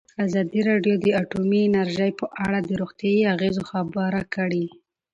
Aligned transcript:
ازادي 0.25 0.61
راډیو 0.69 0.95
د 1.03 1.07
اټومي 1.21 1.61
انرژي 1.65 2.11
په 2.19 2.25
اړه 2.45 2.59
د 2.63 2.69
روغتیایي 2.81 3.23
اغېزو 3.33 3.63
خبره 3.71 4.21
کړې. 4.35 4.65